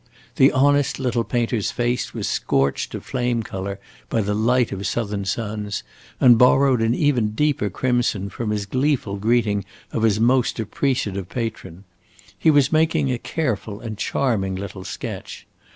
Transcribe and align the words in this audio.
The 0.37 0.51
honest 0.51 0.99
little 0.99 1.23
painter's 1.23 1.69
face 1.69 2.11
was 2.11 2.27
scorched 2.27 2.91
to 2.91 3.01
flame 3.01 3.43
color 3.43 3.79
by 4.09 4.21
the 4.21 4.33
light 4.33 4.71
of 4.71 4.87
southern 4.87 5.25
suns, 5.25 5.83
and 6.19 6.39
borrowed 6.39 6.81
an 6.81 6.95
even 6.95 7.33
deeper 7.33 7.69
crimson 7.69 8.27
from 8.31 8.49
his 8.49 8.65
gleeful 8.65 9.17
greeting 9.17 9.63
of 9.91 10.01
his 10.01 10.19
most 10.19 10.59
appreciative 10.59 11.29
patron. 11.29 11.83
He 12.35 12.49
was 12.49 12.71
making 12.71 13.11
a 13.11 13.19
careful 13.19 13.79
and 13.79 13.95
charming 13.95 14.55
little 14.55 14.83
sketch. 14.85 15.45